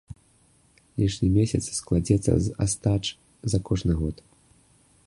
Лішні 1.03 1.29
месяц 1.35 1.61
складзецца 1.79 2.33
з 2.47 2.59
астач 2.67 3.01
за 3.55 3.59
кожны 3.71 3.93
год. 4.03 4.27